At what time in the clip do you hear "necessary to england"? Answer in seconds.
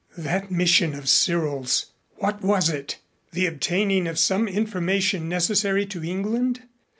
5.29-6.63